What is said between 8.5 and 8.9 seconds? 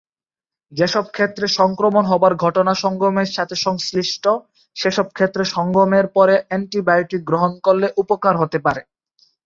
পারে।